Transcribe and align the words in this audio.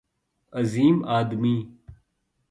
عظیم 0.53 1.03
آدمی 1.05 1.77